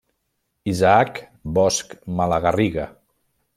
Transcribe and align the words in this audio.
Isaac 0.73 1.21
Bosch 1.59 1.93
Malagarriga. 2.21 2.89